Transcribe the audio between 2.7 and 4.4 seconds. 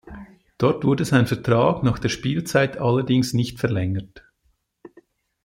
allerdings nicht verlängert.